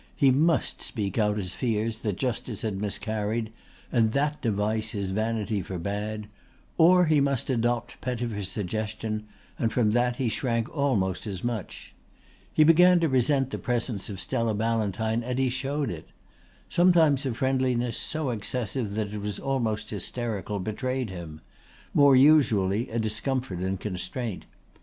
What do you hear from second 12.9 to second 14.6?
to resent the presence of Stella